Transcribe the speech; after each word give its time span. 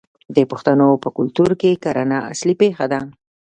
د 0.35 0.37
پښتنو 0.51 0.89
په 1.03 1.09
کلتور 1.17 1.49
کې 1.61 1.79
کرنه 1.83 2.17
اصلي 2.31 2.55
پیشه 2.61 2.85
ده. 2.91 2.99